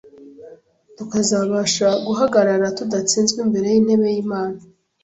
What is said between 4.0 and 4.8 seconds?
y’Imana.